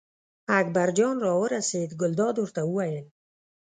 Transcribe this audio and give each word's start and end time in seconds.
اکبرجان 0.59 1.15
راورسېد، 1.25 1.89
ګلداد 2.01 2.35
ورته 2.39 2.61
وویل. 2.65 3.05